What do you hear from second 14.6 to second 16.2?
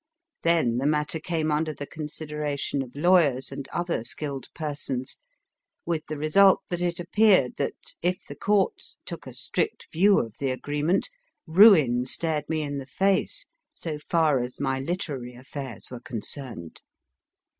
literary affairs were